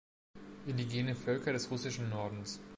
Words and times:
Indigene 0.65 1.13
Völker 1.13 1.53
des 1.53 1.69
russischen 1.69 2.09
Nordens 2.09 2.59